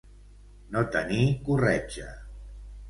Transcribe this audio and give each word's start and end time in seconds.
No 0.77 0.83
tenir 0.95 1.21
corretja. 1.51 2.11